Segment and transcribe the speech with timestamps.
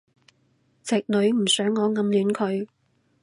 [0.83, 2.67] 直女唔想我暗戀佢